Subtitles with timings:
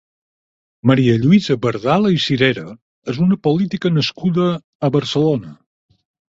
[0.91, 2.63] Maria Lluïsa Berdala i Cirera
[3.13, 4.49] és una política nascuda
[4.89, 5.55] a Barcelona.